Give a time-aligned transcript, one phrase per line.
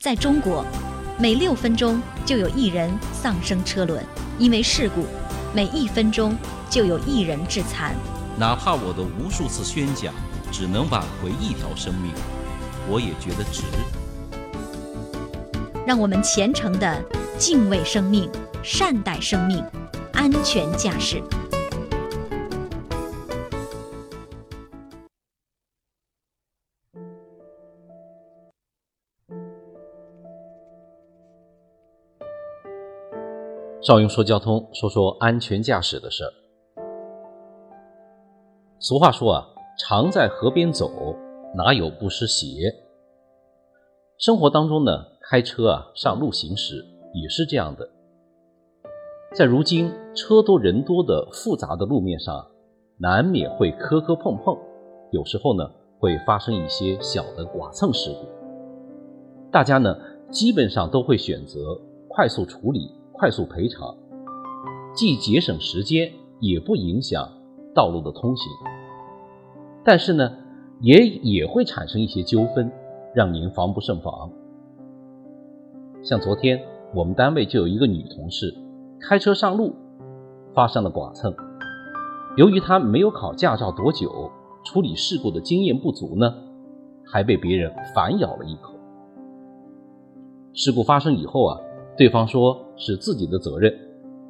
[0.00, 0.64] 在中国，
[1.18, 4.00] 每六分钟就有一人丧生车轮，
[4.38, 5.02] 因为事故；
[5.52, 6.36] 每一分钟
[6.70, 7.96] 就有一人致残。
[8.38, 10.14] 哪怕我的无数次宣讲
[10.52, 12.12] 只能挽回一条生命，
[12.88, 13.64] 我也觉得值。
[15.84, 17.02] 让我们虔诚的
[17.36, 18.30] 敬畏生命，
[18.62, 19.64] 善待生命，
[20.12, 21.20] 安全驾驶。
[33.80, 36.32] 邵雍说交通，说说安全驾驶的事儿。
[38.80, 39.46] 俗话说啊，
[39.78, 41.14] 常在河边走，
[41.54, 42.74] 哪有不湿鞋？
[44.18, 44.90] 生活当中呢，
[45.22, 47.88] 开车啊，上路行驶也是这样的。
[49.32, 52.48] 在如今车多人多的复杂的路面上，
[52.98, 54.58] 难免会磕磕碰碰，
[55.12, 55.70] 有时候呢，
[56.00, 58.26] 会发生一些小的剐蹭事故。
[59.52, 59.96] 大家呢，
[60.32, 62.97] 基本上都会选择快速处理。
[63.18, 63.96] 快速赔偿，
[64.94, 67.28] 既节省时间，也不影响
[67.74, 68.48] 道路的通行。
[69.84, 70.30] 但是呢，
[70.80, 72.70] 也也会产生一些纠纷，
[73.12, 74.30] 让您防不胜防。
[76.00, 76.62] 像昨天
[76.94, 78.54] 我们单位就有一个女同事
[79.00, 79.74] 开车上路，
[80.54, 81.34] 发生了剐蹭。
[82.36, 84.30] 由于她没有考驾照多久，
[84.64, 86.32] 处理事故的经验不足呢，
[87.04, 88.74] 还被别人反咬了一口。
[90.52, 91.58] 事故发生以后啊。
[91.98, 93.74] 对方说是自己的责任，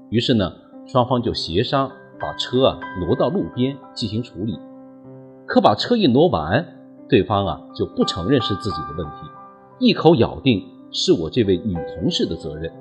[0.09, 0.51] 于是呢，
[0.87, 1.87] 双方就协商
[2.19, 4.59] 把车啊挪到路边进行处理。
[5.47, 6.65] 可把车一挪完，
[7.11, 9.13] 对方啊就不承认是自己的问题，
[9.81, 12.73] 一口咬定是我这位女同事的责任。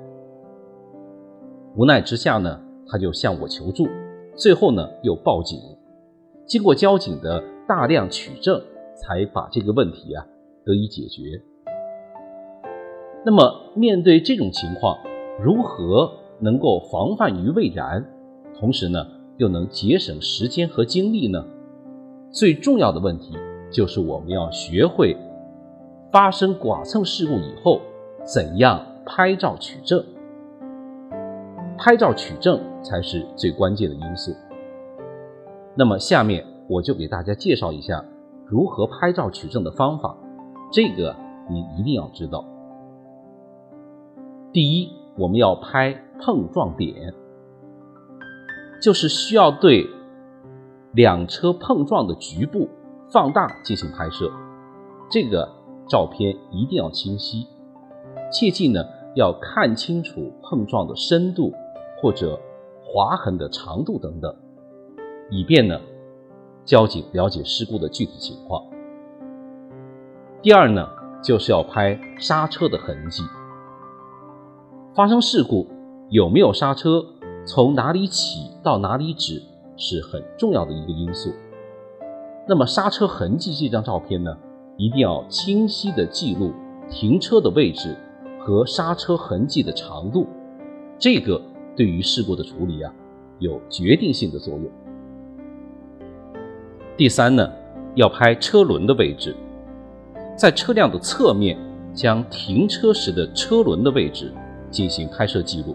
[1.76, 3.86] 无奈之下呢，他就向我求助，
[4.36, 5.60] 最后呢又报警。
[6.46, 8.58] 经过交警的大量取证，
[8.96, 10.24] 才把这个问题啊
[10.64, 11.42] 得以解决。
[13.24, 14.96] 那么，面对这种情况，
[15.42, 18.04] 如何能够防范于未然，
[18.58, 21.44] 同时呢，又能节省时间和精力呢？
[22.30, 23.34] 最重要的问题
[23.70, 25.16] 就是我们要学会
[26.10, 27.80] 发生剐蹭事故以后，
[28.24, 30.02] 怎样拍照取证。
[31.76, 34.32] 拍照取证才是最关键的因素。
[35.74, 38.04] 那么，下面我就给大家介绍一下
[38.46, 40.16] 如何拍照取证的方法，
[40.72, 41.14] 这个
[41.48, 42.44] 你一定要知道。
[44.50, 47.12] 第一，我们要拍碰撞点，
[48.80, 49.86] 就是需要对
[50.92, 52.68] 两车碰撞的局部
[53.10, 54.32] 放大进行拍摄，
[55.10, 55.46] 这个
[55.86, 57.46] 照片一定要清晰，
[58.32, 58.82] 切记呢
[59.14, 61.52] 要看清楚碰撞的深度
[62.00, 62.40] 或者
[62.82, 64.34] 划痕的长度等等，
[65.30, 65.78] 以便呢
[66.64, 68.64] 交警了解事故的具体情况。
[70.40, 70.88] 第二呢，
[71.22, 73.22] 就是要拍刹车的痕迹。
[74.98, 75.64] 发生事故
[76.10, 77.06] 有没有刹车，
[77.46, 79.40] 从哪里起到哪里止
[79.76, 81.32] 是很重要的一个因素。
[82.48, 84.36] 那么刹车痕迹这张照片呢，
[84.76, 86.52] 一定要清晰的记录
[86.90, 87.96] 停车的位置
[88.40, 90.26] 和刹车痕迹的长度，
[90.98, 91.40] 这个
[91.76, 92.92] 对于事故的处理啊
[93.38, 94.64] 有决定性的作用。
[96.96, 97.48] 第三呢，
[97.94, 99.36] 要拍车轮的位置，
[100.36, 101.56] 在车辆的侧面
[101.94, 104.34] 将停车时的车轮的位置。
[104.70, 105.74] 进行拍摄记录，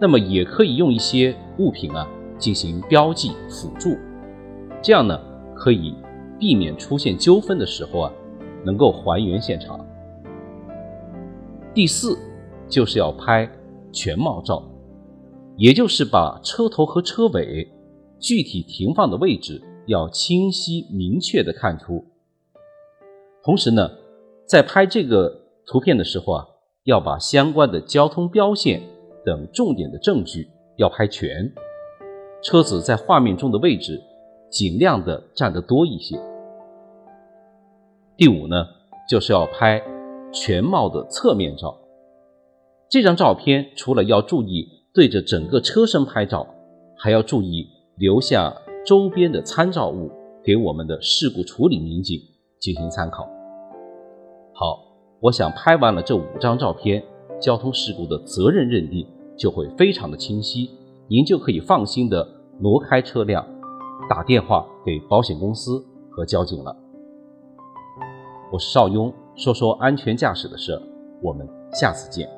[0.00, 2.08] 那么也可以用一些物品啊
[2.38, 3.96] 进行标记辅助，
[4.82, 5.18] 这样呢
[5.54, 5.94] 可以
[6.38, 8.12] 避免出现纠纷的时候啊
[8.64, 9.78] 能够还原现场。
[11.72, 12.18] 第四
[12.68, 13.48] 就是要拍
[13.92, 14.62] 全貌照，
[15.56, 17.70] 也就是把车头和车尾
[18.18, 22.04] 具体停放的位置要清晰明确的看出。
[23.44, 23.88] 同时呢，
[24.46, 26.46] 在拍这个图片的时候啊。
[26.84, 28.82] 要把相关的交通标线
[29.24, 30.48] 等重点的证据
[30.78, 31.52] 要拍全，
[32.42, 34.02] 车子在画面中的位置
[34.50, 36.18] 尽量的占得多一些。
[38.16, 38.66] 第五呢，
[39.08, 39.80] 就是要拍
[40.32, 41.78] 全貌的侧面照。
[42.88, 46.44] 这张照片除了要注意对着整个车身拍照，
[46.96, 48.52] 还要注意留下
[48.84, 50.10] 周边的参照物，
[50.42, 52.18] 给我们的事故处理民警
[52.58, 53.22] 进行参考。
[54.52, 54.91] 好。
[55.22, 57.00] 我想拍完了这五张照片，
[57.40, 59.06] 交通事故的责任认定
[59.38, 60.68] 就会非常的清晰，
[61.06, 62.26] 您就可以放心的
[62.58, 63.46] 挪开车辆，
[64.10, 65.80] 打电话给保险公司
[66.10, 66.76] 和交警了。
[68.50, 70.76] 我是邵雍，说说安全驾驶的事，
[71.22, 72.28] 我们下次见。